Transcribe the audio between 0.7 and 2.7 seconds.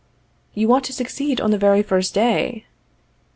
ought to succeed on the very first day.